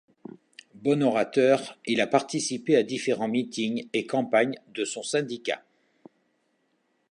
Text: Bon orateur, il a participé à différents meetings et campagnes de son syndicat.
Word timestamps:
Bon 0.73 1.03
orateur, 1.03 1.77
il 1.85 2.01
a 2.01 2.07
participé 2.07 2.75
à 2.75 2.81
différents 2.81 3.27
meetings 3.27 3.87
et 3.93 4.07
campagnes 4.07 4.57
de 4.73 4.83
son 4.83 5.03
syndicat. 5.03 5.63